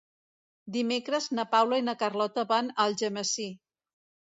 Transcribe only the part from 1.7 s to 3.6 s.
i na Carlota van a Algemesí.